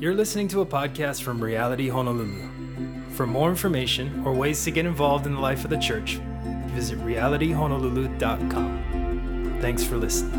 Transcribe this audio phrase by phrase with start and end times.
[0.00, 2.48] You're listening to a podcast from Reality Honolulu.
[3.10, 6.14] For more information or ways to get involved in the life of the church,
[6.68, 9.58] visit realityhonolulu.com.
[9.60, 10.32] Thanks for listening.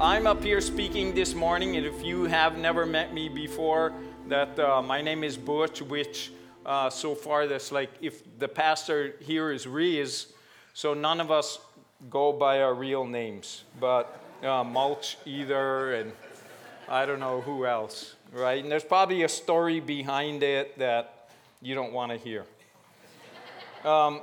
[0.00, 3.92] I'm up here speaking this morning, and if you have never met me before,
[4.26, 6.32] that uh, my name is Butch, which
[6.66, 10.32] uh, so far that's like if the pastor here is Riz,
[10.74, 11.60] so none of us
[12.10, 16.12] go by our real names, but uh, Mulch either, and
[16.88, 18.62] I don't know who else, right?
[18.62, 21.30] And there's probably a story behind it that
[21.62, 22.44] you don't want to hear.
[23.84, 24.20] Um,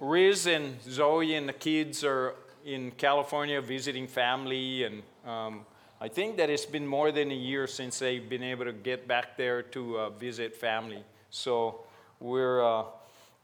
[0.00, 5.66] Riz and Zoe and the kids are in California visiting family, and um,
[6.00, 9.06] I think that it's been more than a year since they've been able to get
[9.06, 11.04] back there to uh, visit family.
[11.30, 11.84] So
[12.18, 12.84] we're, uh,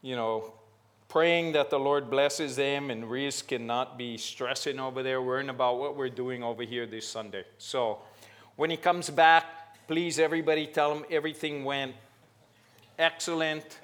[0.01, 0.53] you know,
[1.09, 5.79] praying that the Lord blesses them and Riz cannot be stressing over there, worrying about
[5.79, 7.45] what we're doing over here this Sunday.
[7.57, 7.99] So
[8.55, 11.95] when he comes back, please, everybody, tell him everything went
[12.99, 13.79] excellent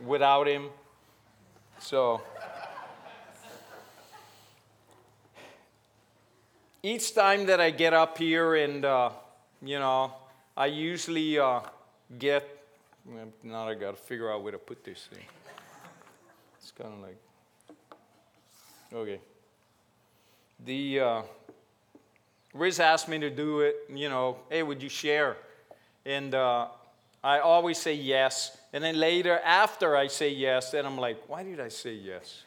[0.00, 0.70] without him.
[1.80, 2.22] So.
[6.82, 9.10] each time that I get up here and, uh,
[9.62, 10.12] you know,
[10.56, 11.60] I usually uh,
[12.18, 12.48] get,
[13.42, 15.24] now I got to figure out where to put this thing.
[16.80, 17.18] Kind of like,
[18.92, 19.20] okay.
[20.64, 21.22] The, uh,
[22.54, 25.36] Riz asked me to do it, you know, hey, would you share?
[26.06, 26.68] And uh,
[27.24, 28.56] I always say yes.
[28.72, 32.44] And then later, after I say yes, then I'm like, why did I say yes?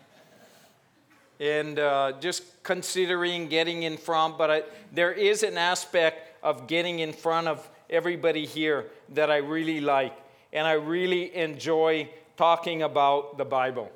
[1.41, 4.38] and uh, just considering getting in front.
[4.38, 9.38] But I, there is an aspect of getting in front of everybody here that I
[9.38, 10.16] really like,
[10.53, 12.07] and I really enjoy
[12.38, 13.91] talking about the Bible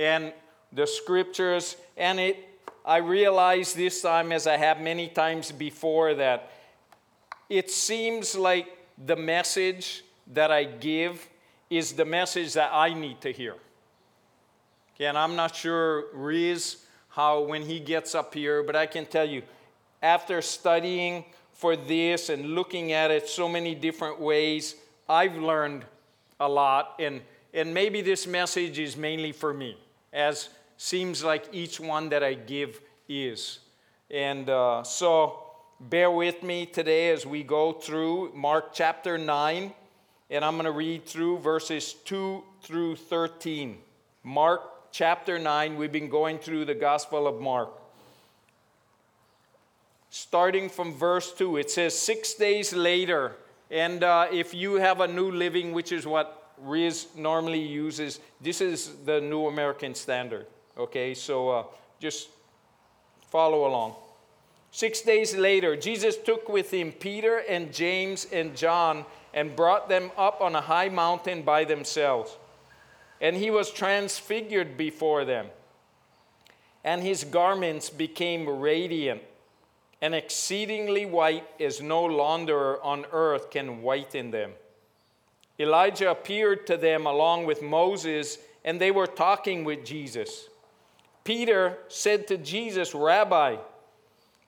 [0.00, 0.32] and
[0.72, 1.76] the scriptures.
[1.96, 2.36] And it,
[2.84, 6.50] I realize this time, as I have many times before, that
[7.48, 8.66] it seems like
[9.06, 10.02] the message
[10.32, 11.28] that I give
[11.68, 13.54] is the message that I need to hear.
[14.94, 19.04] Okay, And I'm not sure Riz how when he gets up here, but I can
[19.04, 19.42] tell you,
[20.02, 24.76] after studying for this and looking at it so many different ways,
[25.08, 25.84] I've learned
[26.38, 26.94] a lot.
[26.98, 27.20] And,
[27.52, 29.76] and maybe this message is mainly for me,
[30.12, 33.58] as seems like each one that I give is.
[34.10, 35.40] And uh, so
[35.78, 39.72] bear with me today as we go through Mark chapter 9,
[40.30, 43.78] and I'm going to read through verses 2 through 13.
[44.22, 47.70] Mark chapter 9, we've been going through the Gospel of Mark.
[50.10, 53.36] Starting from verse 2, it says, Six days later,
[53.70, 58.60] and uh, if you have a New Living, which is what Riz normally uses, this
[58.60, 60.46] is the New American Standard.
[60.76, 61.64] Okay, so uh,
[61.98, 62.28] just
[63.30, 63.94] follow along.
[64.70, 69.04] Six days later, Jesus took with him Peter and James and John
[69.34, 72.36] and brought them up on a high mountain by themselves
[73.20, 75.46] and he was transfigured before them.
[76.82, 79.22] And his garments became radiant
[80.00, 84.52] and exceedingly white, as no launderer on earth can whiten them.
[85.60, 90.48] Elijah appeared to them along with Moses, and they were talking with Jesus.
[91.22, 93.56] Peter said to Jesus, Rabbi,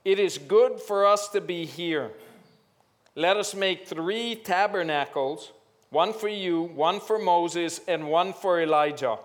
[0.07, 2.11] it is good for us to be here.
[3.15, 5.53] Let us make three tabernacles
[5.91, 9.19] one for you, one for Moses, and one for Elijah.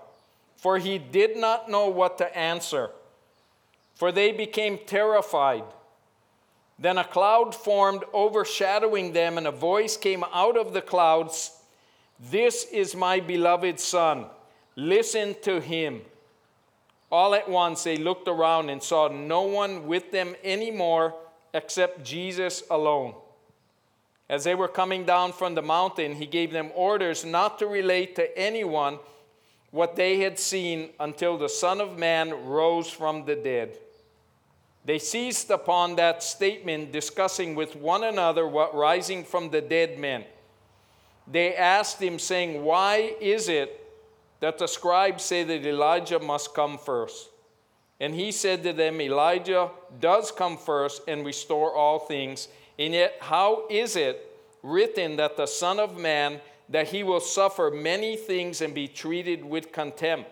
[0.57, 2.89] For he did not know what to answer,
[3.95, 5.63] for they became terrified.
[6.77, 11.56] Then a cloud formed, overshadowing them, and a voice came out of the clouds
[12.19, 14.25] This is my beloved Son.
[14.75, 16.01] Listen to him.
[17.11, 21.15] All at once they looked around and saw no one with them anymore
[21.53, 23.13] except Jesus alone.
[24.29, 28.15] As they were coming down from the mountain, he gave them orders not to relate
[28.15, 28.99] to anyone
[29.71, 33.77] what they had seen until the Son of Man rose from the dead.
[34.83, 40.25] They seized upon that statement, discussing with one another what rising from the dead meant.
[41.29, 43.83] They asked him, saying, Why is it
[44.39, 47.29] that the scribes say that Elijah must come first?
[47.99, 52.47] And he said to them, Elijah does come first and restore all things.
[52.77, 54.23] And yet, how is it
[54.61, 56.39] written that the Son of Man,
[56.69, 60.29] that he will suffer many things and be treated with contempt?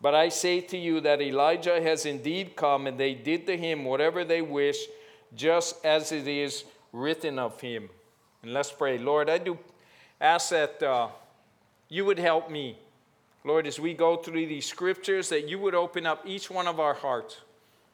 [0.00, 3.84] But I say to you that Elijah has indeed come, and they did to him
[3.84, 4.78] whatever they wish,
[5.34, 7.90] just as it is written of him.
[8.46, 8.96] And let's pray.
[8.96, 9.58] Lord, I do
[10.20, 11.08] ask that uh,
[11.88, 12.78] you would help me.
[13.42, 16.78] Lord, as we go through these scriptures, that you would open up each one of
[16.78, 17.38] our hearts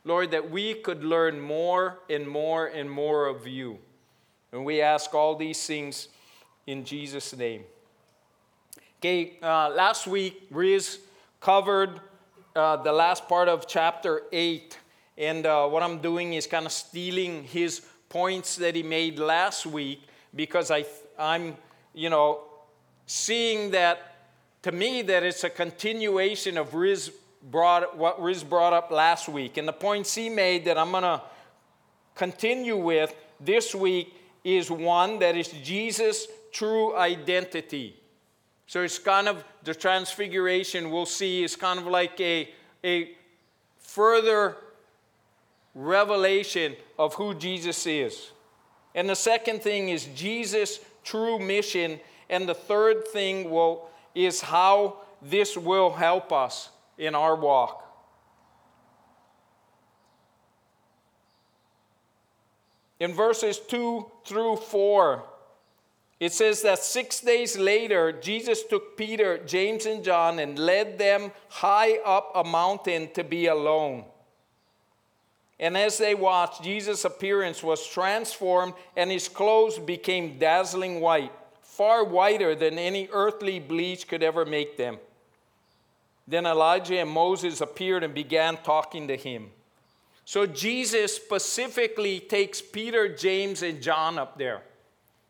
[0.05, 3.79] Lord, that we could learn more and more and more of you.
[4.53, 6.09] And we ask all these things
[6.67, 7.65] in Jesus' name.
[8.99, 10.99] Okay, uh, last week, Riz
[11.41, 11.99] covered
[12.55, 14.79] uh, the last part of chapter 8.
[15.17, 19.65] And uh, what I'm doing is kind of stealing his points that he made last
[19.65, 20.03] week
[20.35, 20.85] because I,
[21.19, 21.57] I'm,
[21.95, 22.41] you know,
[23.07, 24.17] seeing that
[24.63, 27.13] to me that it's a continuation of Riz
[27.51, 29.57] brought, what Riz brought up last week.
[29.57, 31.21] And the points he made that I'm going to
[32.15, 34.15] continue with this week
[34.45, 37.97] is one that is Jesus' true identity.
[38.67, 42.49] So it's kind of the transfiguration we'll see is kind of like a,
[42.85, 43.11] a
[43.79, 44.57] further
[45.75, 48.31] revelation of who Jesus is.
[48.95, 52.01] And the second thing is Jesus' true mission.
[52.29, 57.79] And the third thing will, is how this will help us in our walk.
[63.01, 65.25] In verses 2 through 4,
[66.21, 71.33] it says that six days later, Jesus took Peter, James, and John and led them
[71.49, 74.05] high up a mountain to be alone.
[75.63, 81.31] And as they watched, Jesus' appearance was transformed and his clothes became dazzling white,
[81.63, 84.99] far whiter than any earthly bleach could ever make them.
[86.27, 89.51] Then Elijah and Moses appeared and began talking to him.
[90.25, 94.63] So Jesus specifically takes Peter, James, and John up there.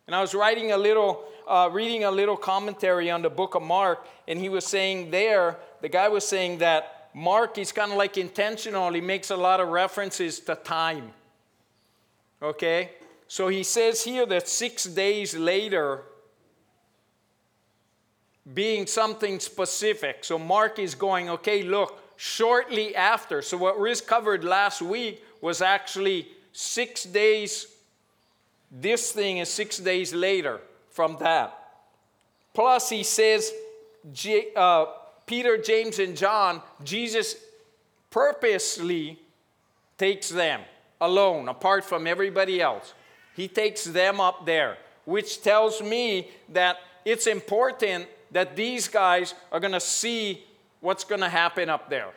[0.06, 3.62] And I was writing a little, uh, reading a little commentary on the book of
[3.62, 7.99] Mark, and he was saying there, the guy was saying that Mark is kind of
[7.99, 8.93] like intentional.
[8.93, 11.12] He makes a lot of references to time.
[12.43, 12.91] Okay?
[13.29, 16.03] So he says here that six days later,
[18.55, 20.25] being something specific.
[20.25, 23.43] So Mark is going, okay, look, shortly after.
[23.43, 27.67] So what Riz covered last week was actually six days.
[28.70, 30.61] This thing is six days later
[30.91, 31.58] from that.
[32.55, 33.53] Plus, he says,
[34.56, 34.87] uh,
[35.27, 37.37] Peter, James, and John, Jesus
[38.11, 39.19] purposely
[39.99, 40.61] takes them
[41.01, 42.95] alone, apart from everybody else.
[43.35, 49.61] He takes them up there, which tells me that it's important that these guys are
[49.61, 50.45] going to see
[50.81, 52.11] what's going to happen up there.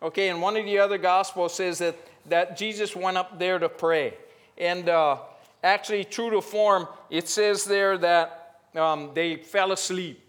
[0.00, 1.96] Okay, and one of the other gospels says that,
[2.26, 4.14] that Jesus went up there to pray.
[4.56, 5.18] And uh,
[5.62, 10.22] actually, true to form, it says there that um, they fell asleep.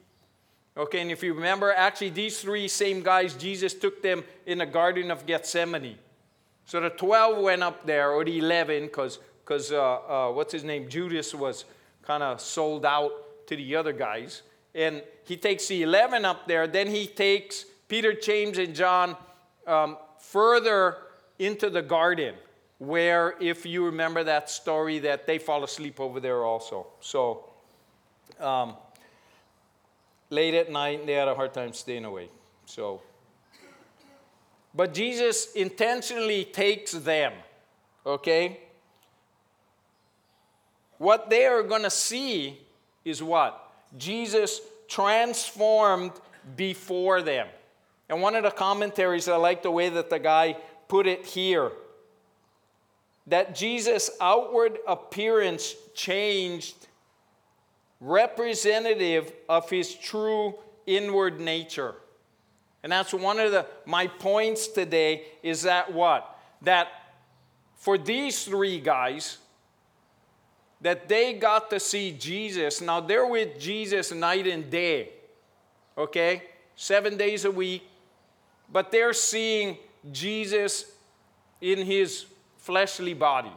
[0.78, 4.66] Okay, and if you remember, actually, these three same guys, Jesus took them in the
[4.66, 5.98] Garden of Gethsemane.
[6.66, 9.20] So the 12 went up there, or the 11, because
[9.50, 10.88] because uh, uh, what's his name?
[10.88, 11.66] Judas was
[12.04, 13.12] kind of sold out
[13.48, 14.44] to the other guys
[14.76, 16.68] and he takes the 11 up there.
[16.68, 19.16] Then he takes Peter, James, and John
[19.66, 20.98] um, further
[21.40, 22.36] into the garden,
[22.78, 26.88] where, if you remember that story, that they fall asleep over there also.
[27.02, 27.50] So,
[28.40, 28.76] um,
[30.30, 32.32] late at night, they had a hard time staying awake.
[32.66, 33.02] So,
[34.74, 37.34] but Jesus intentionally takes them,
[38.06, 38.60] okay?
[40.98, 42.60] What they are going to see
[43.04, 43.72] is what?
[43.98, 46.12] Jesus transformed
[46.56, 47.48] before them.
[48.10, 51.72] And one of the commentaries, I like the way that the guy put it here
[53.30, 56.88] that Jesus' outward appearance changed
[58.00, 61.96] representative of his true inward nature.
[62.84, 66.38] And that's one of the my points today is that what?
[66.62, 66.88] That
[67.76, 69.38] for these three guys,
[70.82, 72.82] that they got to see Jesus.
[72.82, 75.10] Now they're with Jesus night and day,
[75.98, 76.44] okay?
[76.76, 77.84] Seven days a week.
[78.72, 79.78] But they're seeing
[80.12, 80.86] Jesus
[81.60, 82.26] in his
[82.58, 83.52] fleshly body.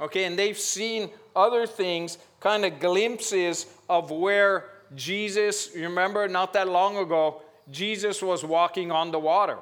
[0.00, 6.68] Okay, and they've seen other things, kind of glimpses of where Jesus, remember not that
[6.68, 9.58] long ago, Jesus was walking on the water.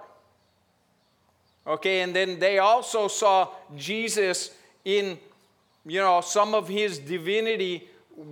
[1.67, 4.51] Okay, and then they also saw Jesus
[4.85, 5.19] in
[5.89, 7.89] you know, some of his divinity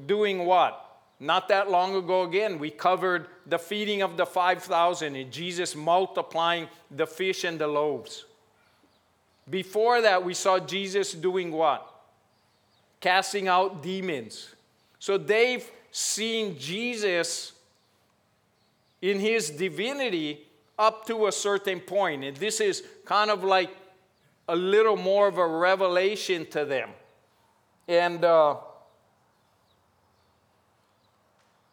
[0.06, 0.82] doing what?
[1.18, 6.68] Not that long ago, again, we covered the feeding of the 5,000 and Jesus multiplying
[6.90, 8.26] the fish and the loaves.
[9.48, 11.90] Before that, we saw Jesus doing what?
[13.00, 14.54] Casting out demons.
[14.98, 17.52] So they've seen Jesus
[19.00, 20.46] in his divinity
[20.78, 22.24] up to a certain point.
[22.24, 23.70] And this is kind of like
[24.48, 26.90] a little more of a revelation to them.
[27.88, 28.56] And uh,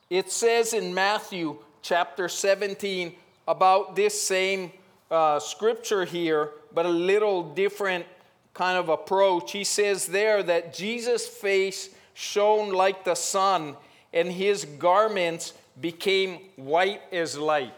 [0.09, 3.13] it says in Matthew chapter 17
[3.47, 4.71] about this same
[5.09, 8.05] uh, scripture here, but a little different
[8.53, 9.51] kind of approach.
[9.51, 13.75] He says there that Jesus' face shone like the sun,
[14.13, 17.73] and his garments became white as light.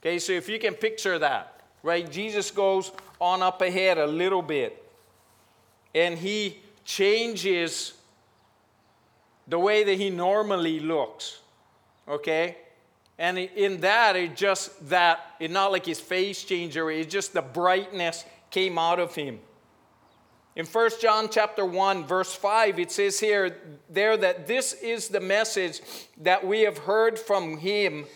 [0.00, 2.10] Okay, so if you can picture that, right?
[2.10, 4.82] Jesus goes on up ahead a little bit,
[5.94, 7.92] and he changes
[9.48, 11.40] the way that he normally looks.
[12.08, 12.56] Okay?
[13.18, 17.32] And in that, it just that, it's not like his face changed or it's just
[17.32, 19.38] the brightness came out of him.
[20.56, 23.58] In 1 John chapter 1, verse 5, it says here
[23.90, 25.82] there that this is the message
[26.22, 28.06] that we have heard from him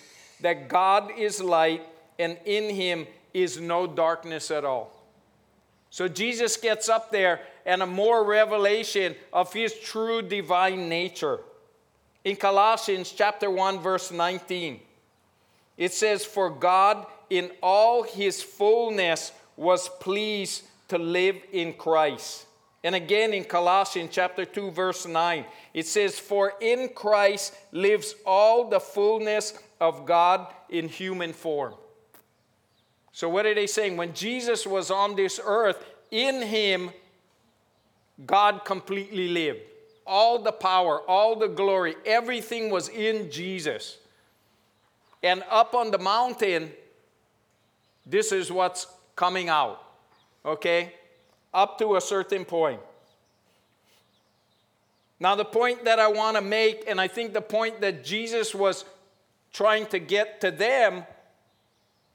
[0.41, 1.83] that God is light
[2.19, 4.91] and in him is no darkness at all.
[5.91, 11.41] So Jesus gets up there and a more revelation of his true divine nature.
[12.25, 14.81] In Colossians chapter 1 verse 19,
[15.77, 22.47] it says for God in all his fullness was pleased to live in Christ.
[22.83, 25.45] And again in Colossians chapter 2 verse 9,
[25.75, 31.75] it says for in Christ lives all the fullness of God in human form.
[33.13, 33.97] So, what are they saying?
[33.97, 36.91] When Jesus was on this earth, in him,
[38.25, 39.61] God completely lived.
[40.07, 43.99] All the power, all the glory, everything was in Jesus.
[45.23, 46.73] And up on the mountain,
[48.07, 49.83] this is what's coming out.
[50.45, 50.95] Okay?
[51.53, 52.81] Up to a certain point.
[55.19, 58.55] Now, the point that I want to make, and I think the point that Jesus
[58.55, 58.87] was
[59.53, 61.05] trying to get to them,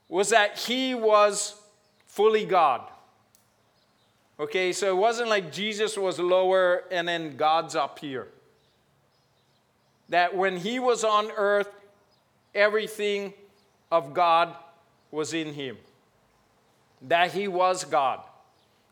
[0.08, 1.54] was that he was
[2.06, 2.82] fully God.
[4.38, 8.28] Okay, so it wasn't like Jesus was lower and then God's up here.
[10.08, 11.70] That when he was on earth,
[12.54, 13.32] everything
[13.90, 14.54] of God
[15.10, 15.78] was in him.
[17.02, 18.20] That he was God.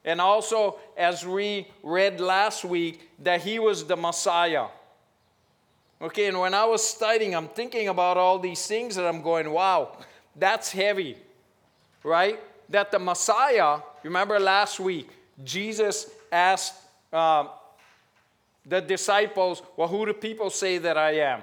[0.05, 4.67] And also, as we read last week, that he was the Messiah.
[6.03, 9.51] Okay, and when I was studying, I'm thinking about all these things and I'm going,
[9.51, 9.97] wow,
[10.37, 11.17] that's heavy,
[12.03, 12.39] right?
[12.69, 15.09] That the Messiah, remember last week,
[15.43, 16.75] Jesus asked
[17.13, 17.49] um,
[18.67, 21.43] the disciples, Well, who do people say that I am?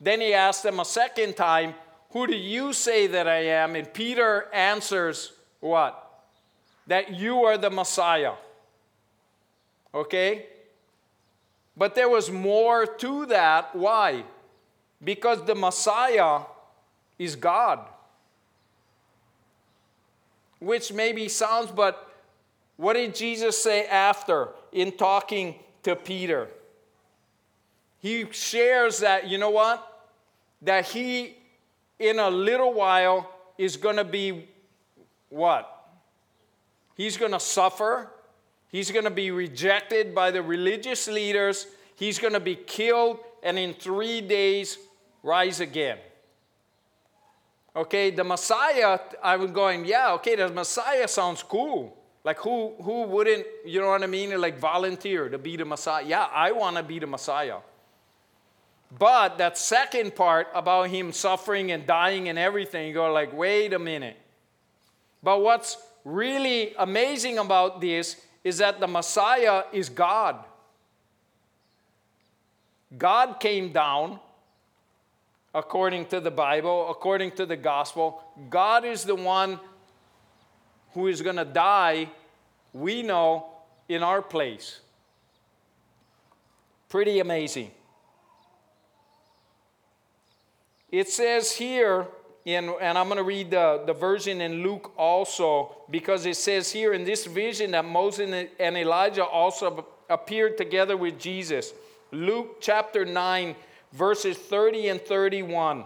[0.00, 1.74] Then he asked them a second time,
[2.10, 3.76] Who do you say that I am?
[3.76, 5.32] And Peter answers,
[5.64, 6.26] What?
[6.88, 8.34] That you are the Messiah.
[9.94, 10.44] Okay?
[11.74, 13.74] But there was more to that.
[13.74, 14.24] Why?
[15.02, 16.40] Because the Messiah
[17.18, 17.80] is God.
[20.58, 22.12] Which maybe sounds, but
[22.76, 26.48] what did Jesus say after in talking to Peter?
[28.00, 30.04] He shares that, you know what?
[30.60, 31.38] That he,
[31.98, 34.48] in a little while, is going to be
[35.34, 35.70] what?
[36.94, 38.10] He's going to suffer.
[38.68, 41.66] He's going to be rejected by the religious leaders.
[41.96, 44.78] He's going to be killed and in three days
[45.22, 45.98] rise again.
[47.76, 51.96] Okay, the Messiah, I'm going, yeah, okay, the Messiah sounds cool.
[52.22, 56.04] Like who who wouldn't, you know what I mean, like volunteer to be the Messiah?
[56.06, 57.58] Yeah, I want to be the Messiah.
[58.96, 63.72] But that second part about him suffering and dying and everything, you go like, wait
[63.72, 64.16] a minute.
[65.24, 70.36] But what's really amazing about this is that the Messiah is God.
[72.96, 74.20] God came down
[75.54, 78.22] according to the Bible, according to the gospel.
[78.50, 79.58] God is the one
[80.92, 82.10] who is going to die,
[82.74, 83.46] we know,
[83.88, 84.80] in our place.
[86.90, 87.70] Pretty amazing.
[90.92, 92.06] It says here,
[92.44, 96.70] in, and I'm going to read the, the version in Luke also, because it says
[96.70, 101.72] here in this vision that Moses and Elijah also appeared together with Jesus.
[102.12, 103.56] Luke chapter 9,
[103.92, 105.84] verses 30 and 31.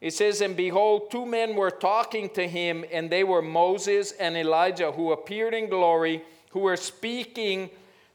[0.00, 4.36] It says, And behold, two men were talking to him, and they were Moses and
[4.36, 7.70] Elijah, who appeared in glory, who were speaking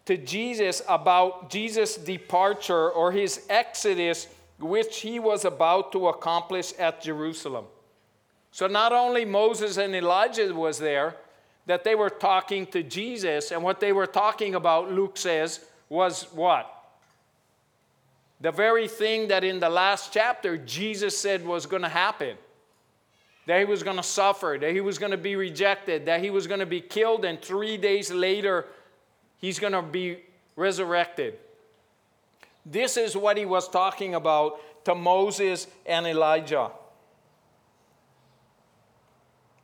[0.06, 4.28] to Jesus about Jesus' departure or his exodus,
[4.62, 7.66] which he was about to accomplish at Jerusalem.
[8.52, 11.16] So not only Moses and Elijah was there,
[11.66, 16.24] that they were talking to Jesus, and what they were talking about, Luke says, was
[16.34, 16.70] what?
[18.42, 22.38] The very thing that in the last chapter Jesus said was going to happen
[23.46, 26.30] that he was going to suffer, that he was going to be rejected, that he
[26.30, 28.66] was going to be killed, and three days later,
[29.38, 30.20] he's going to be
[30.56, 31.38] resurrected.
[32.66, 36.72] This is what he was talking about to Moses and Elijah.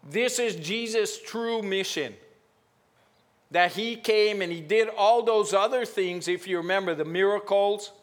[0.10, 2.14] This is Jesus' true mission.
[3.52, 7.94] That he came and he did all those other things, if you remember, the miracles,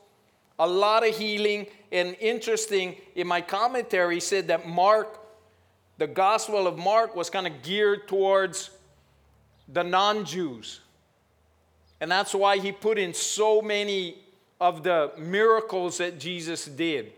[0.59, 1.67] a lot of healing.
[1.93, 5.21] And interesting, in my commentary, he said that Mark,
[5.99, 8.71] the Gospel of Mark, was kind of geared towards
[9.69, 10.81] the non Jews.
[12.01, 14.24] And that's why he put in so many
[14.61, 17.13] of the miracles that Jesus did,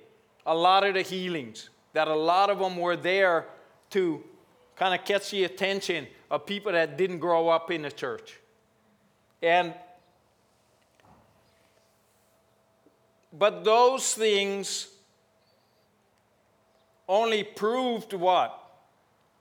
[0.45, 3.47] a lot of the healings, that a lot of them were there
[3.90, 4.23] to
[4.75, 8.38] kind of catch the attention of people that didn't grow up in the church.
[9.43, 9.75] And
[13.33, 14.88] but those things
[17.09, 18.62] only proved what?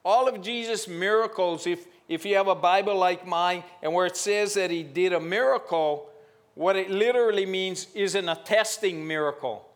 [0.03, 4.17] All of Jesus' miracles, if, if you have a Bible like mine, and where it
[4.17, 6.09] says that he did a miracle,
[6.55, 9.69] what it literally means is an attesting miracle.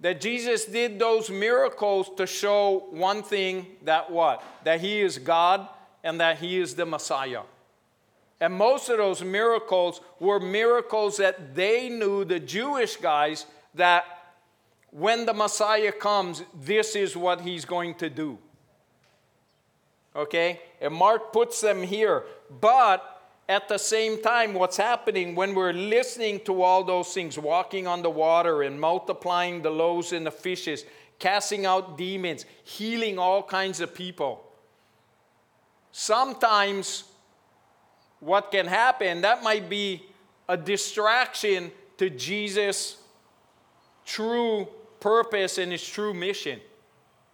[0.00, 4.42] That Jesus did those miracles to show one thing that what?
[4.64, 5.68] That he is God
[6.02, 7.42] and that he is the Messiah.
[8.40, 14.04] And most of those miracles were miracles that they knew, the Jewish guys, that
[14.90, 18.38] when the Messiah comes, this is what he's going to do.
[20.14, 20.60] Okay?
[20.80, 22.24] And Mark puts them here.
[22.60, 23.11] But
[23.52, 28.00] at the same time, what's happening when we're listening to all those things, walking on
[28.00, 30.84] the water and multiplying the loaves and the fishes,
[31.18, 34.42] casting out demons, healing all kinds of people.
[35.92, 37.04] Sometimes,
[38.20, 40.06] what can happen, that might be
[40.48, 42.96] a distraction to Jesus'
[44.06, 44.66] true
[44.98, 46.58] purpose and his true mission.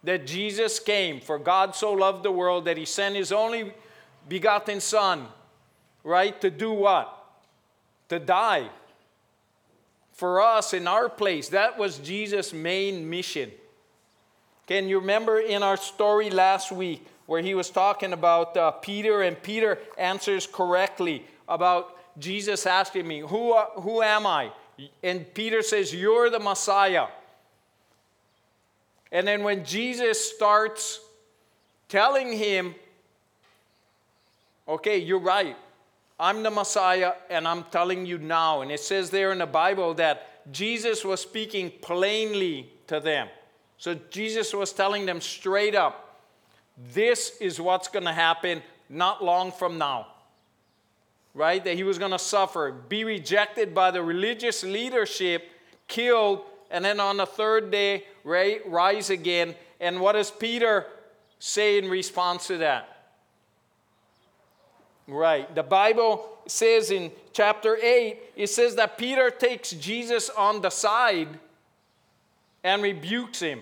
[0.03, 3.73] That Jesus came, for God so loved the world that he sent his only
[4.27, 5.27] begotten Son
[6.03, 6.39] right?
[6.41, 7.13] To do what?
[8.09, 8.69] To die.
[10.13, 11.49] For us in our place.
[11.49, 13.51] That was Jesus' main mission.
[14.67, 19.21] Can you remember in our story last week where he was talking about uh, Peter,
[19.21, 24.51] and Peter answers correctly about Jesus asking me, who, uh, who am I?
[25.03, 27.07] And Peter says, You're the Messiah.
[29.11, 30.99] And then when Jesus starts
[31.87, 32.75] telling him,
[34.67, 35.57] Okay, you're right.
[36.19, 38.61] I'm the Messiah, and I'm telling you now.
[38.61, 43.29] And it says there in the Bible that Jesus was speaking plainly to them.
[43.77, 46.19] So Jesus was telling them straight up,
[46.93, 50.07] this is what's going to happen not long from now.
[51.33, 51.63] Right?
[51.63, 55.47] That he was going to suffer, be rejected by the religious leadership,
[55.87, 59.55] killed, and then on the third day rise again.
[59.79, 60.85] And what does Peter
[61.37, 62.98] say in response to that?
[65.09, 65.53] Right.
[65.55, 71.29] The Bible says in chapter 8, it says that Peter takes Jesus on the side
[72.63, 73.61] and rebukes him.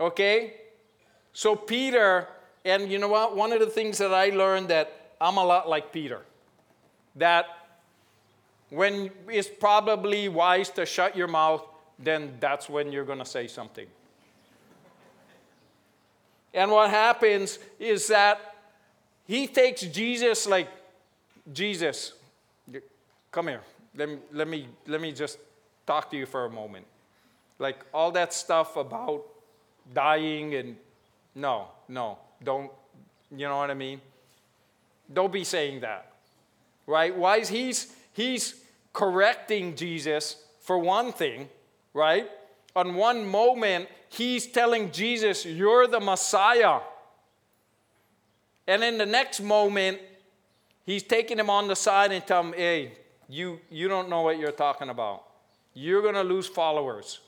[0.00, 0.54] Okay?
[1.32, 2.26] So Peter,
[2.64, 3.36] and you know what?
[3.36, 6.22] One of the things that I learned that I'm a lot like Peter.
[7.14, 7.46] That
[8.70, 11.64] when it's probably wise to shut your mouth,
[12.00, 13.86] then that's when you're going to say something.
[16.52, 18.47] And what happens is that
[19.28, 20.68] he takes Jesus like,
[21.52, 22.14] Jesus,
[23.30, 23.60] come here.
[23.94, 25.38] Let me, let me, let me just
[25.86, 26.86] talk to you for a moment.
[27.58, 29.26] Like all that stuff about
[29.92, 30.76] dying and
[31.34, 32.70] no, no, don't,
[33.30, 34.00] you know what I mean?
[35.12, 36.10] Don't be saying that.
[36.86, 37.14] Right?
[37.14, 38.54] Why is he's he's
[38.94, 41.50] correcting Jesus for one thing,
[41.92, 42.30] right?
[42.74, 46.80] On one moment, he's telling Jesus, You're the Messiah.
[48.68, 49.98] And in the next moment,
[50.84, 52.92] he's taking him on the side and telling him, hey,
[53.26, 55.24] you, you don't know what you're talking about.
[55.72, 57.20] You're going to lose followers.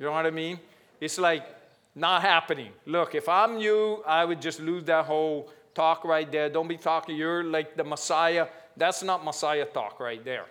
[0.00, 0.58] You know what I mean?
[1.00, 1.46] It's like
[1.94, 2.72] not happening.
[2.84, 6.48] Look, if I'm you, I would just lose that whole talk right there.
[6.48, 8.48] Don't be talking, you're like the Messiah.
[8.76, 10.46] That's not Messiah talk right there.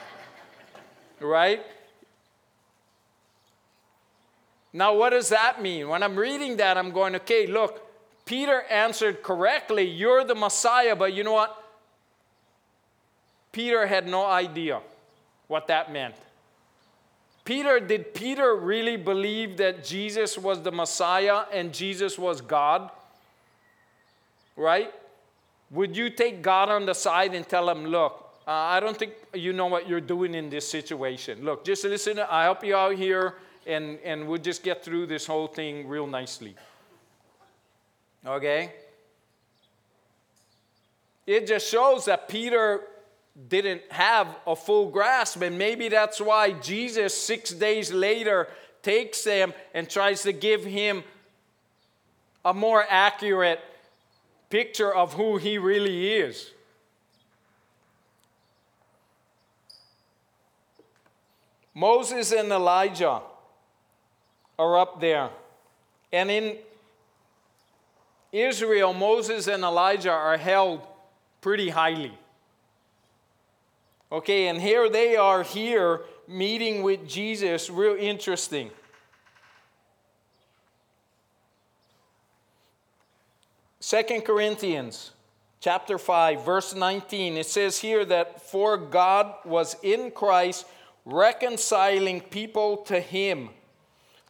[1.20, 1.62] right?
[4.74, 5.88] Now, what does that mean?
[5.88, 7.85] When I'm reading that, I'm going, okay, look,
[8.26, 11.62] Peter answered correctly, You're the Messiah, but you know what?
[13.52, 14.80] Peter had no idea
[15.46, 16.14] what that meant.
[17.44, 22.90] Peter, did Peter really believe that Jesus was the Messiah and Jesus was God?
[24.56, 24.92] Right?
[25.70, 29.12] Would you take God on the side and tell him, Look, uh, I don't think
[29.34, 31.44] you know what you're doing in this situation.
[31.44, 33.34] Look, just listen, I'll help you out here,
[33.66, 36.56] and, and we'll just get through this whole thing real nicely.
[38.26, 38.72] Okay?
[41.26, 42.82] It just shows that Peter
[43.48, 48.48] didn't have a full grasp, and maybe that's why Jesus, six days later,
[48.82, 51.02] takes him and tries to give him
[52.44, 53.60] a more accurate
[54.48, 56.52] picture of who he really is.
[61.74, 63.20] Moses and Elijah
[64.58, 65.28] are up there.
[66.10, 66.56] And in
[68.36, 70.86] Israel, Moses and Elijah are held
[71.40, 72.12] pretty highly.
[74.12, 78.70] Okay, and here they are here meeting with Jesus, real interesting.
[83.80, 85.12] Second Corinthians
[85.60, 90.66] chapter 5 verse 19 it says here that for God was in Christ
[91.04, 93.48] reconciling people to him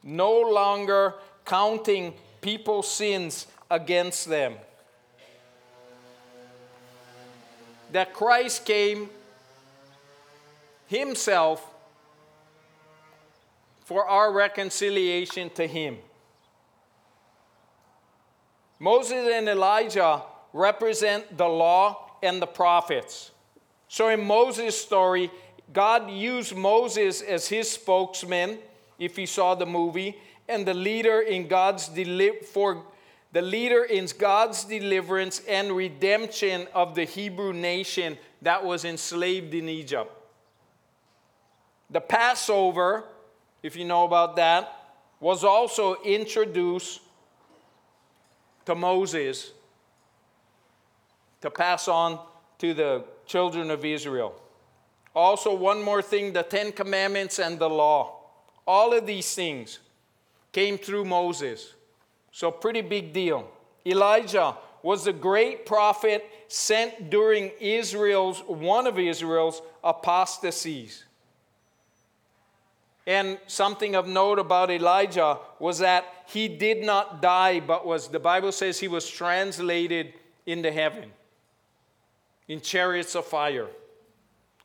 [0.03, 1.15] no longer
[1.45, 4.55] counting people's sins against them
[7.93, 9.09] that Christ came
[10.87, 11.69] himself
[13.85, 15.99] for our reconciliation to him
[18.79, 23.31] Moses and Elijah represent the law and the prophets.
[23.89, 25.31] So in Moses' story,
[25.73, 28.59] God used Moses as his spokesman,
[28.99, 32.85] if you saw the movie, and the leader in God's deli- for
[33.37, 39.69] the leader in God's deliverance and redemption of the Hebrew nation that was enslaved in
[39.69, 40.11] Egypt.
[41.91, 43.05] The Passover,
[43.63, 44.73] if you know about that,
[45.21, 47.03] was also introduced
[48.65, 49.53] to Moses
[51.43, 52.19] to pass on
[52.57, 54.35] to the children of Israel.
[55.15, 58.19] Also, one more thing the Ten Commandments and the law.
[58.67, 59.81] All of these things
[60.53, 61.75] came through Moses.
[62.37, 63.49] So, pretty big deal.
[63.87, 71.07] Elijah was a great prophet sent during Israel's, one of Israel's apostasies.
[73.07, 78.21] And something of note about Elijah was that he did not die, but was, the
[78.21, 80.13] Bible says he was translated
[80.45, 81.13] into heaven
[82.49, 83.69] in chariots of fire.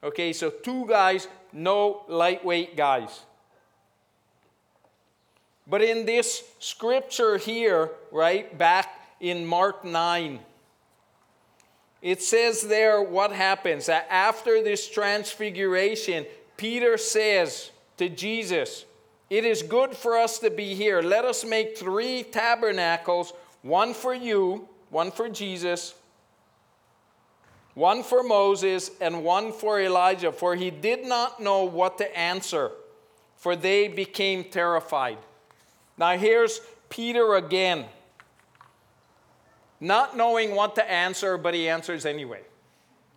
[0.03, 3.21] Okay, so two guys, no lightweight guys.
[5.67, 10.39] But in this scripture here, right, back in Mark 9,
[12.01, 16.25] it says there what happens after this transfiguration,
[16.57, 17.71] Peter says,
[18.01, 18.85] to Jesus,
[19.29, 21.03] It is good for us to be here.
[21.03, 25.93] Let us make three tabernacles one for you, one for Jesus,
[27.75, 30.31] one for Moses, and one for Elijah.
[30.31, 32.71] For he did not know what to answer,
[33.37, 35.19] for they became terrified.
[36.01, 37.85] Now here's Peter again,
[39.79, 42.41] not knowing what to answer, but he answers anyway,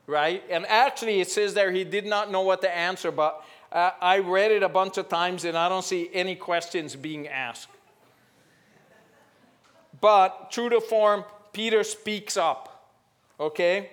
[0.07, 0.43] right?
[0.51, 3.43] And actually, it says there he did not know what to answer, but
[3.73, 7.27] uh, I read it a bunch of times and I don't see any questions being
[7.27, 7.69] asked.
[9.99, 12.91] But true to form, Peter speaks up.
[13.41, 13.89] Okay?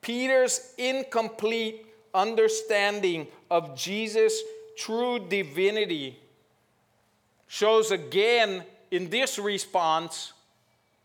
[0.00, 4.40] Peter's incomplete understanding of Jesus'
[4.76, 6.18] true divinity
[7.46, 10.32] shows again in this response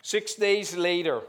[0.02, 1.22] six days later.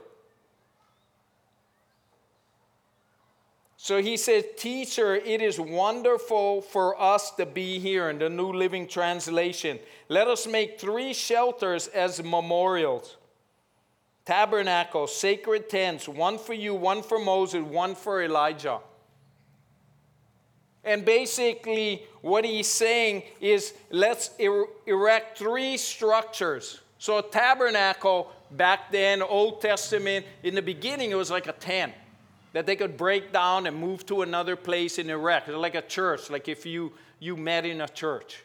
[3.76, 8.52] So he says, Teacher, it is wonderful for us to be here in the New
[8.52, 9.78] Living Translation.
[10.10, 13.16] Let us make three shelters as memorials
[14.26, 18.80] tabernacles, sacred tents, one for you, one for Moses, one for Elijah.
[20.84, 26.80] And basically, what he's saying is let's er- erect three structures.
[26.98, 31.92] So, a tabernacle back then, Old Testament, in the beginning, it was like a tent
[32.52, 35.48] that they could break down and move to another place and erect.
[35.48, 38.42] like a church, like if you, you met in a church.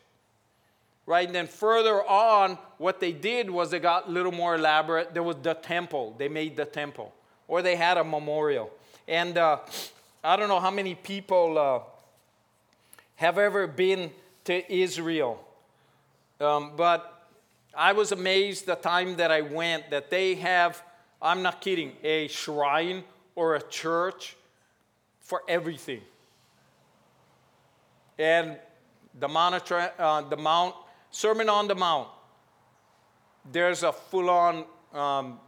[1.08, 1.28] Right?
[1.28, 5.14] And then further on, what they did was they got a little more elaborate.
[5.14, 6.16] There was the temple.
[6.18, 7.14] They made the temple.
[7.48, 8.72] Or they had a memorial.
[9.08, 9.60] And uh,
[10.24, 11.80] I don't know how many people uh,
[13.16, 14.12] have ever been
[14.46, 15.44] to Israel.
[16.40, 17.30] Um, but
[17.76, 20.82] I was amazed the time that I went that they have,
[21.22, 23.04] I'm not kidding, a shrine
[23.36, 24.36] or a church
[25.22, 26.02] for everything.
[28.18, 28.58] And
[29.20, 30.76] the, Mount, uh, the Mount
[31.12, 32.08] Sermon on the Mount,
[33.52, 35.40] there's a full on, um,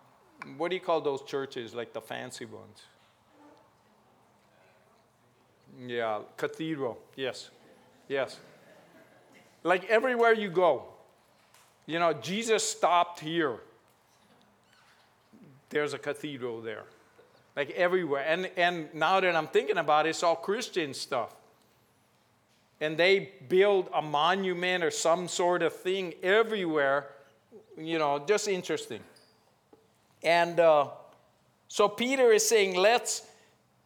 [0.57, 2.83] what do you call those churches, like the fancy ones?
[5.85, 7.51] Yeah, cathedral, yes,
[8.07, 8.39] yes.
[9.63, 10.85] Like everywhere you go,
[11.85, 13.57] you know, Jesus stopped here.
[15.69, 16.83] There's a cathedral there
[17.57, 18.23] like everywhere.
[18.27, 21.33] And, and now that I'm thinking about it, it's all Christian stuff.
[22.79, 27.07] and they build a monument or some sort of thing everywhere.
[27.77, 29.01] You know, just interesting.
[30.23, 30.89] And uh,
[31.67, 33.26] so Peter is saying, let's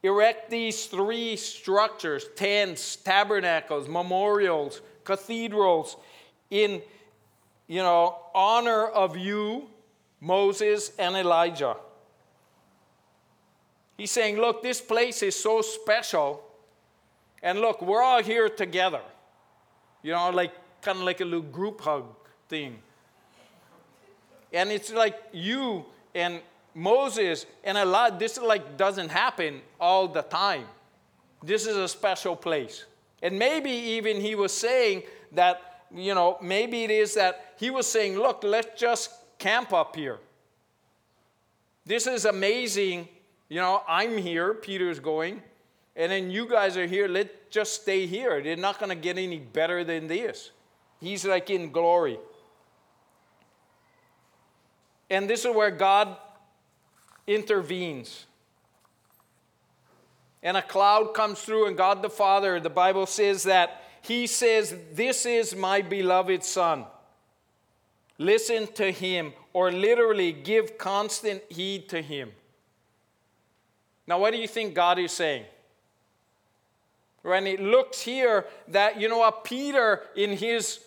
[0.04, 5.98] erect these three structures tents, tabernacles, memorials, cathedrals
[6.50, 6.82] in
[7.68, 9.68] you know honor of you,
[10.20, 11.78] Moses and Elijah.
[13.98, 16.44] He's saying, look, this place is so special.
[17.44, 19.02] And look, we're all here together.
[20.02, 22.06] You know, like kind of like a little group hug
[22.50, 22.80] thing.
[24.52, 25.86] And it's like you
[26.16, 26.42] and
[26.74, 30.66] Moses and Elijah, this like doesn't happen all the time.
[31.44, 32.86] This is a special place.
[33.22, 35.04] And maybe even he was saying
[35.34, 39.96] that, you know, maybe it is that he was saying, look, let's just camp up
[39.96, 40.20] here.
[41.86, 43.08] This is amazing.
[43.50, 45.42] You know, I'm here, Peter's going,
[45.96, 47.08] and then you guys are here.
[47.08, 48.42] Let's just stay here.
[48.42, 50.52] They're not going to get any better than this.
[51.02, 52.18] He's like in glory.
[55.10, 56.16] And this is where God
[57.28, 58.26] intervenes.
[60.44, 64.76] And a cloud comes through, and God the Father, the Bible says that He says,
[64.94, 66.86] This is my beloved Son.
[68.18, 72.32] Listen to Him, or literally give constant heed to Him.
[74.08, 75.46] Now, what do you think God is saying?
[77.24, 80.80] And it looks here that, you know what, Peter, in his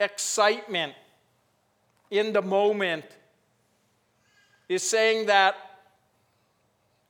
[0.00, 0.94] excitement,
[2.10, 3.04] in the moment,
[4.68, 5.56] is saying that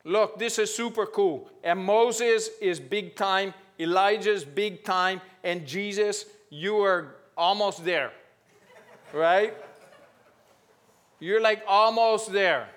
[0.03, 1.49] Look, this is super cool.
[1.63, 8.11] And Moses is big time, Elijah's big time, and Jesus, you are almost there.
[9.13, 9.53] right?
[11.19, 12.69] You're like almost there.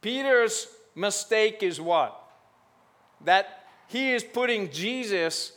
[0.00, 2.14] Peter's mistake is what?
[3.24, 5.52] That he is putting Jesus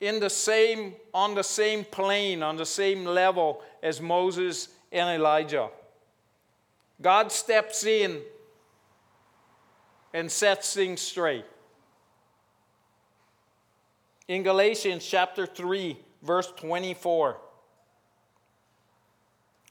[0.00, 5.70] in the same on the same plane, on the same level as Moses and Elijah.
[7.00, 8.20] God steps in
[10.12, 11.44] and sets things straight.
[14.26, 17.36] In Galatians chapter 3, verse 24,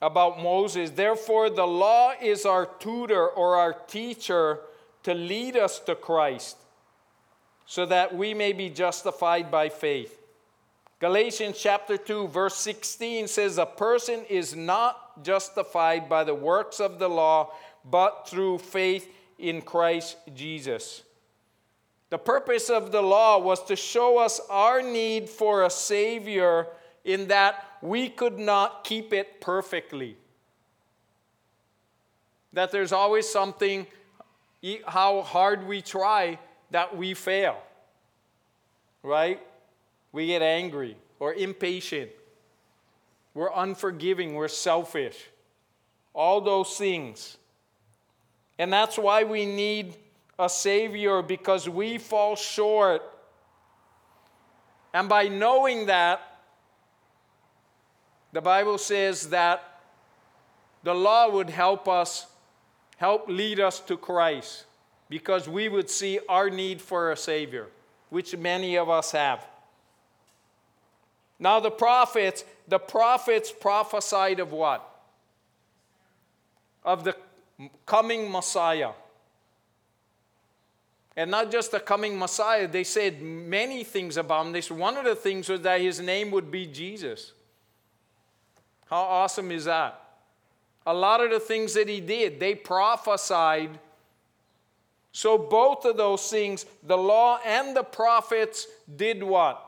[0.01, 4.59] about Moses, therefore the law is our tutor or our teacher
[5.03, 6.57] to lead us to Christ,
[7.65, 10.16] so that we may be justified by faith.
[10.99, 16.97] Galatians chapter 2, verse 16 says, A person is not justified by the works of
[16.97, 17.51] the law,
[17.85, 19.07] but through faith
[19.37, 21.03] in Christ Jesus.
[22.09, 26.67] The purpose of the law was to show us our need for a Savior
[27.03, 30.17] in that we could not keep it perfectly.
[32.53, 33.85] That there's always something,
[34.87, 36.39] how hard we try,
[36.71, 37.57] that we fail.
[39.03, 39.39] Right?
[40.11, 42.11] We get angry or impatient.
[43.33, 44.33] We're unforgiving.
[44.33, 45.17] We're selfish.
[46.13, 47.37] All those things.
[48.57, 49.95] And that's why we need
[50.39, 53.01] a Savior because we fall short.
[54.93, 56.21] And by knowing that,
[58.33, 59.81] the Bible says that
[60.83, 62.27] the law would help us,
[62.97, 64.65] help lead us to Christ
[65.09, 67.67] because we would see our need for a Savior,
[68.09, 69.45] which many of us have.
[71.39, 74.83] Now, the prophets, the prophets prophesied of what?
[76.83, 77.15] Of the
[77.85, 78.91] coming Messiah.
[81.15, 84.51] And not just the coming Messiah, they said many things about him.
[84.51, 87.33] This, one of the things was that his name would be Jesus.
[88.85, 89.99] How awesome is that?
[90.85, 93.79] A lot of the things that he did, they prophesied.
[95.11, 99.66] So, both of those things, the law and the prophets, did what?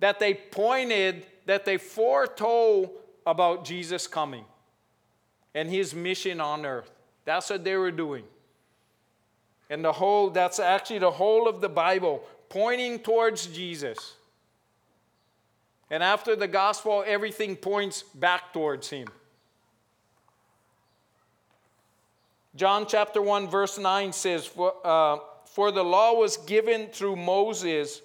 [0.00, 2.90] That they pointed, that they foretold
[3.26, 4.44] about Jesus coming
[5.54, 6.90] and his mission on earth.
[7.24, 8.24] That's what they were doing.
[9.68, 14.16] And the whole, that's actually the whole of the Bible pointing towards Jesus.
[15.90, 19.06] And after the gospel, everything points back towards him.
[22.56, 28.02] John chapter 1, verse 9 says, For, uh, for the law was given through Moses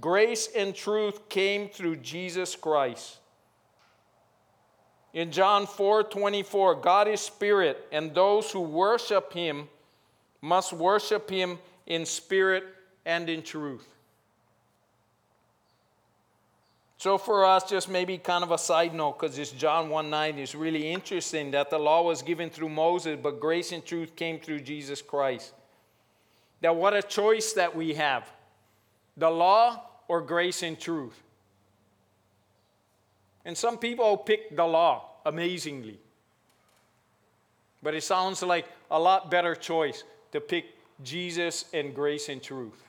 [0.00, 3.18] Grace and truth came through Jesus Christ.
[5.14, 9.68] In John 4 24, God is spirit, and those who worship him
[10.42, 12.64] must worship him in spirit
[13.06, 13.86] and in truth.
[16.98, 20.38] So, for us, just maybe kind of a side note, because this John 1 9
[20.38, 24.38] is really interesting that the law was given through Moses, but grace and truth came
[24.38, 25.54] through Jesus Christ.
[26.62, 28.30] Now, what a choice that we have
[29.16, 31.20] the law or grace and truth.
[33.44, 35.98] And some people pick the law amazingly.
[37.82, 40.02] But it sounds like a lot better choice
[40.32, 40.66] to pick
[41.02, 42.82] Jesus and grace and truth.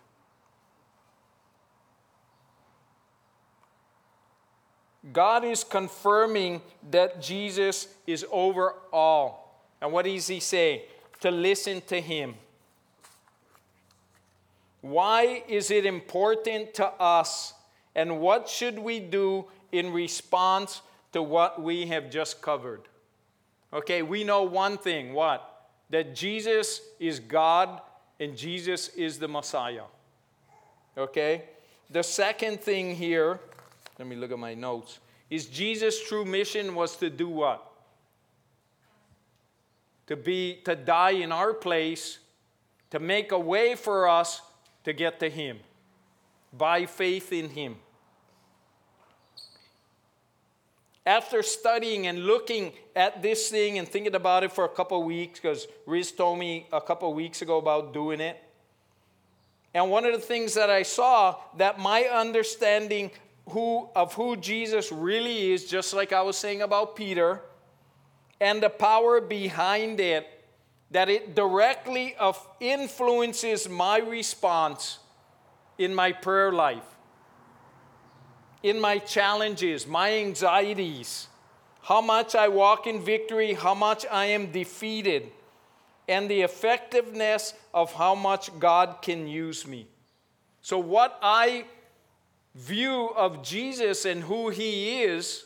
[5.13, 9.63] God is confirming that Jesus is over all.
[9.81, 10.85] And what does he say?
[11.21, 12.35] To listen to him.
[14.81, 17.53] Why is it important to us?
[17.95, 20.81] And what should we do in response
[21.13, 22.81] to what we have just covered?
[23.73, 25.69] Okay, we know one thing what?
[25.89, 27.81] That Jesus is God
[28.19, 29.83] and Jesus is the Messiah.
[30.97, 31.43] Okay?
[31.89, 33.39] The second thing here,
[33.97, 37.63] let me look at my notes, is Jesus' true mission was to do what?
[40.07, 42.19] To be to die in our place,
[42.91, 44.41] to make a way for us
[44.87, 45.59] to get to him
[46.51, 47.75] by faith in him.
[51.07, 55.39] after studying and looking at this thing and thinking about it for a couple weeks,
[55.39, 58.37] because Riz told me a couple weeks ago about doing it.
[59.73, 63.11] And one of the things that I saw that my understanding
[63.51, 67.41] who, of who Jesus really is, just like I was saying about Peter,
[68.41, 70.27] and the power behind it,
[70.91, 72.15] that it directly
[72.59, 74.99] influences my response
[75.77, 76.97] in my prayer life
[78.63, 81.27] in my challenges, my anxieties,
[81.83, 85.31] how much I walk in victory, how much I am defeated,
[86.07, 89.87] and the effectiveness of how much God can use me.
[90.61, 91.65] So, what I
[92.55, 95.45] view of Jesus and who he is,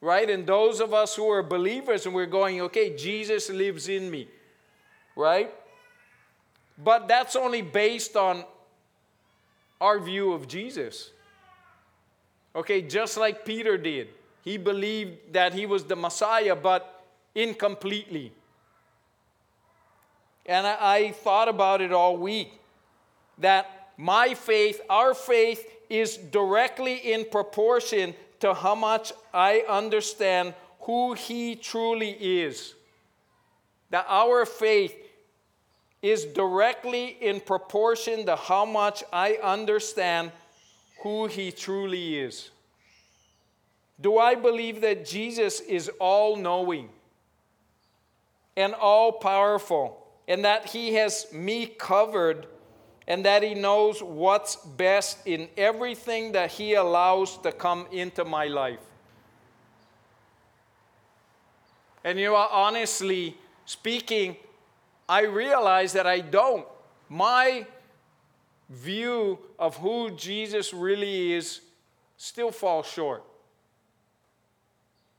[0.00, 0.28] right?
[0.30, 4.28] And those of us who are believers and we're going, okay, Jesus lives in me,
[5.16, 5.52] right?
[6.82, 8.44] But that's only based on
[9.80, 11.10] our view of Jesus.
[12.54, 14.08] Okay, just like Peter did.
[14.42, 18.32] He believed that he was the Messiah, but incompletely.
[20.46, 22.52] And I, I, thought about it all week
[23.38, 31.14] that my faith, our faith, is directly in proportion to how much I understand who
[31.14, 32.74] He truly is.
[33.90, 34.94] That our faith
[36.02, 40.32] is directly in proportion to how much I understand
[41.02, 42.50] who he truly is?
[44.00, 46.88] Do I believe that Jesus is all knowing
[48.56, 52.46] and all powerful and that he has me covered
[53.06, 58.46] and that he knows what's best in everything that he allows to come into my
[58.46, 58.80] life?
[62.04, 63.36] And you are honestly
[63.70, 64.36] speaking,
[65.08, 66.66] I realize that I don't.
[67.08, 67.66] My
[68.68, 71.60] view of who Jesus really is
[72.16, 73.22] still falls short.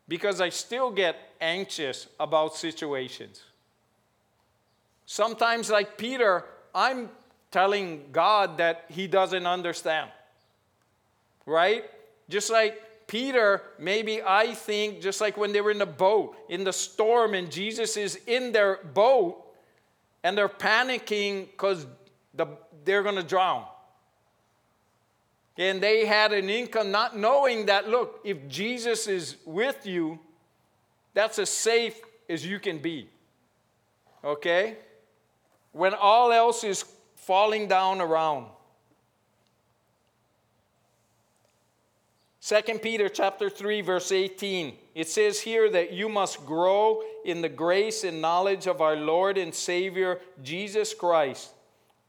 [0.05, 3.41] Because I still get anxious about situations.
[5.05, 6.43] Sometimes, like Peter,
[6.75, 7.09] I'm
[7.51, 10.11] telling God that he doesn't understand.
[11.45, 11.85] Right?
[12.27, 16.63] Just like Peter, maybe I think, just like when they were in the boat, in
[16.63, 19.43] the storm, and Jesus is in their boat,
[20.23, 21.85] and they're panicking because
[22.33, 22.45] the,
[22.85, 23.65] they're going to drown.
[25.57, 30.17] And they had an income not knowing that, look, if Jesus is with you,
[31.13, 33.09] that's as safe as you can be.
[34.23, 34.77] Okay?
[35.73, 36.85] When all else is
[37.17, 38.45] falling down around.
[42.43, 47.49] 2 Peter chapter 3 verse 18 it says here that you must grow in the
[47.49, 51.51] grace and knowledge of our Lord and Savior Jesus Christ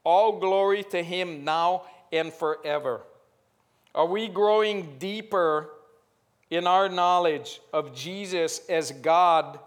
[0.05, 3.03] all glory to him now and forever.
[3.95, 5.71] Are we growing deeper
[6.51, 9.59] in our knowledge of Jesus as God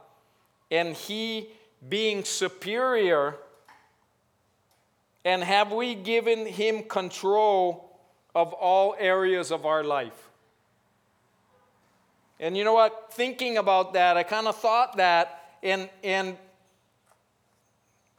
[0.72, 1.50] and he
[1.88, 3.36] being superior?
[5.24, 8.00] And have we given him control
[8.34, 10.25] of all areas of our life?
[12.40, 13.14] And you know what?
[13.14, 16.38] Thinking about that, I kind of thought that, and, and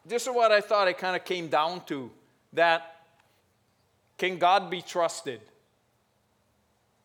[0.04, 2.10] this is what I thought it kind of came down to
[2.52, 2.96] that
[4.18, 5.40] can God be trusted?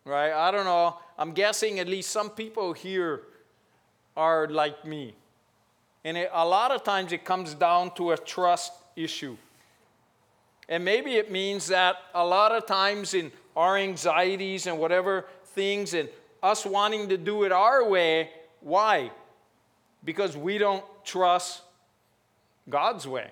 [0.06, 0.32] Right?
[0.32, 0.98] I don't know.
[1.18, 3.22] I'm guessing at least some people here
[4.16, 5.14] are like me.
[6.04, 9.38] And it, a lot of times it comes down to a trust issue.
[10.70, 15.94] And maybe it means that a lot of times in our anxieties and whatever things
[15.94, 16.08] and
[16.42, 18.30] us wanting to do it our way,
[18.62, 19.12] why?
[20.04, 21.62] Because we don't trust
[22.70, 23.30] God's way.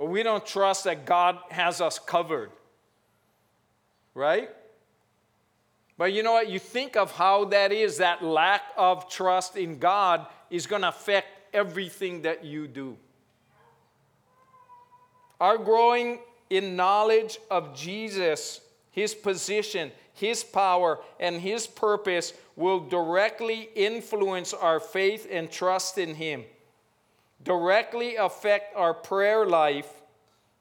[0.00, 2.50] or we don't trust that God has us covered.
[4.14, 4.48] Right?
[5.98, 6.48] But you know what?
[6.48, 10.88] You think of how that is, that lack of trust in God is going to
[10.88, 12.96] affect everything that you do.
[15.38, 23.68] Our growing in knowledge of Jesus, his position, his power, and his purpose will directly
[23.74, 26.44] influence our faith and trust in him,
[27.42, 29.88] directly affect our prayer life.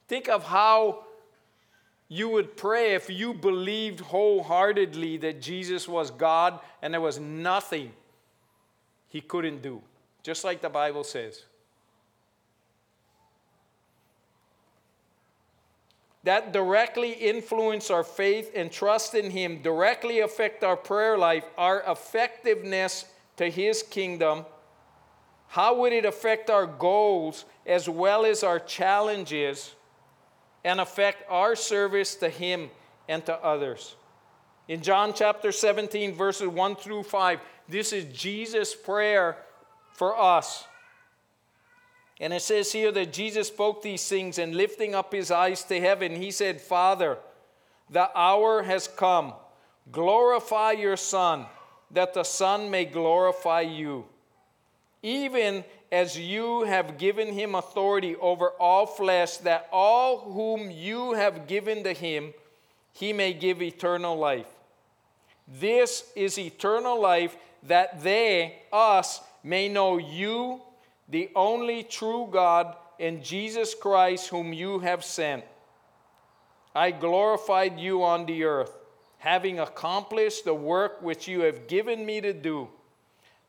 [0.08, 1.04] Think of how
[2.08, 7.92] you would pray if you believed wholeheartedly that Jesus was God and there was nothing
[9.08, 9.82] he couldn't do,
[10.24, 11.44] just like the Bible says.
[16.24, 21.84] That directly influence our faith and trust in Him, directly affect our prayer life, our
[21.88, 23.06] effectiveness
[23.38, 24.46] to His kingdom?
[25.48, 29.74] How would it affect our goals as well as our challenges
[30.64, 32.70] and affect our service to Him
[33.08, 33.96] and to others?
[34.68, 39.38] In John chapter 17, verses 1 through 5, this is Jesus' prayer
[39.94, 40.66] for us.
[42.20, 45.80] And it says here that Jesus spoke these things and lifting up his eyes to
[45.80, 47.18] heaven, he said, Father,
[47.90, 49.34] the hour has come.
[49.92, 51.46] Glorify your Son,
[51.92, 54.06] that the Son may glorify you.
[55.02, 61.48] Even as you have given him authority over all flesh, that all whom you have
[61.48, 62.34] given to him,
[62.92, 64.48] he may give eternal life.
[65.48, 70.62] This is eternal life, that they, us, may know you,
[71.10, 75.44] the only true God, and Jesus Christ, whom you have sent.
[76.76, 78.78] I glorified you on the earth,
[79.18, 82.68] having accomplished the work which you have given me to do.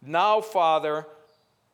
[0.01, 1.07] Now, Father,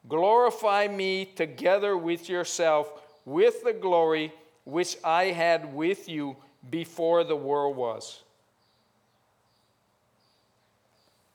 [0.08, 2.90] glorify me together with yourself
[3.24, 4.32] with the glory
[4.64, 6.36] which I had with you
[6.70, 8.22] before the world was.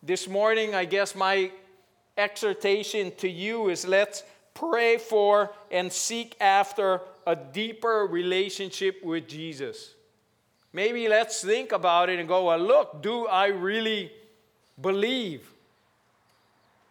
[0.04, 1.52] This morning, I guess my
[2.18, 4.24] exhortation to you is let's
[4.54, 9.94] pray for and seek after a deeper relationship with Jesus.
[10.74, 14.12] Maybe let's think about it and go, well, look, do I really
[14.82, 15.50] believe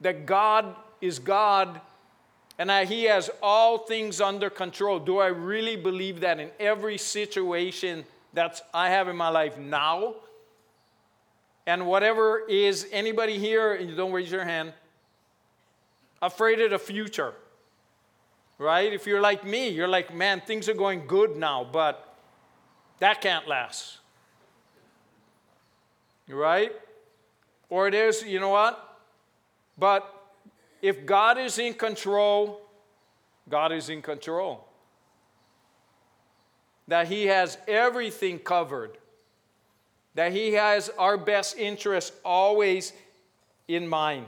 [0.00, 1.80] that God is God
[2.58, 4.98] and that He has all things under control?
[4.98, 8.04] Do I really believe that in every situation
[8.34, 10.14] that I have in my life now?
[11.66, 14.72] And whatever is anybody here, and you don't raise your hand,
[16.20, 17.32] afraid of the future?
[18.61, 18.92] Right?
[18.92, 22.14] If you're like me, you're like, man, things are going good now, but
[22.98, 23.98] that can't last.
[26.28, 26.70] Right?
[27.70, 28.98] Or there's, you know what?
[29.78, 30.14] But
[30.82, 32.61] if God is in control,
[33.48, 34.68] God is in control.
[36.86, 38.98] That He has everything covered.
[40.14, 42.92] That He has our best interests always
[43.68, 44.26] in mind.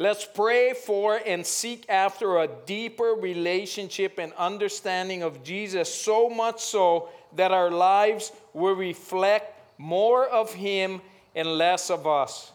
[0.00, 6.60] Let's pray for and seek after a deeper relationship and understanding of Jesus, so much
[6.60, 11.00] so that our lives will reflect more of Him
[11.34, 12.52] and less of us.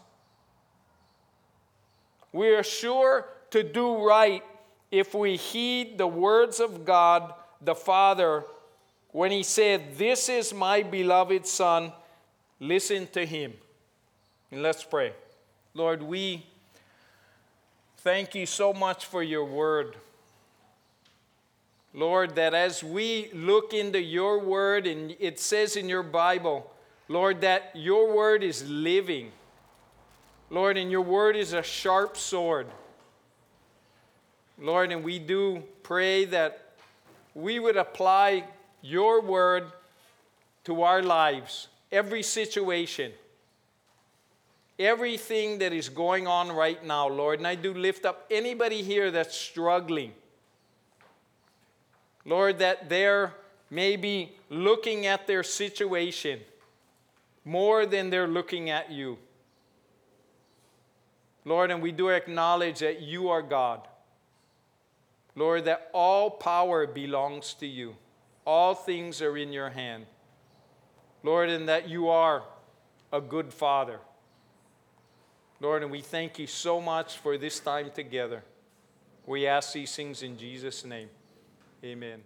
[2.32, 4.42] We are sure to do right
[4.90, 8.44] if we heed the words of God the Father
[9.10, 11.92] when He said, This is my beloved Son,
[12.58, 13.52] listen to Him.
[14.50, 15.12] And let's pray.
[15.74, 16.46] Lord, we
[18.04, 19.96] Thank you so much for your word.
[21.94, 26.70] Lord, that as we look into your word, and it says in your Bible,
[27.08, 29.32] Lord, that your word is living.
[30.50, 32.66] Lord, and your word is a sharp sword.
[34.58, 36.74] Lord, and we do pray that
[37.34, 38.44] we would apply
[38.82, 39.64] your word
[40.64, 43.12] to our lives, every situation
[44.78, 47.38] everything that is going on right now, Lord.
[47.38, 50.12] And I do lift up anybody here that's struggling.
[52.24, 53.32] Lord, that they're
[53.70, 56.40] maybe looking at their situation
[57.44, 59.18] more than they're looking at you.
[61.44, 63.86] Lord, and we do acknowledge that you are God.
[65.36, 67.96] Lord, that all power belongs to you.
[68.46, 70.06] All things are in your hand.
[71.22, 72.44] Lord, and that you are
[73.12, 74.00] a good father.
[75.64, 78.44] Lord, and we thank you so much for this time together.
[79.26, 81.08] We ask these things in Jesus' name.
[81.82, 82.20] Amen.